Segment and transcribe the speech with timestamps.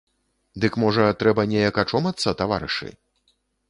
[0.63, 2.95] Дык можа трэба неяк ачомацца, таварышы?